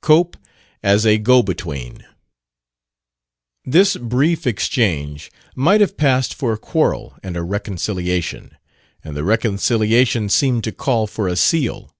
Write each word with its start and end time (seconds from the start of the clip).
26 0.00 0.06
COPE 0.06 0.36
AS 0.82 1.04
A 1.04 1.18
GO 1.18 1.42
BETWEEN 1.42 2.06
This 3.66 3.94
brief 3.98 4.46
exchange 4.46 5.30
might 5.54 5.82
have 5.82 5.98
passed 5.98 6.32
for 6.32 6.54
a 6.54 6.58
quarrel 6.58 7.18
and 7.22 7.36
a 7.36 7.42
reconciliation; 7.42 8.56
and 9.04 9.14
the 9.14 9.22
reconciliation 9.22 10.30
seemed 10.30 10.64
to 10.64 10.72
call 10.72 11.06
for 11.06 11.28
a 11.28 11.36
seal. 11.36 11.90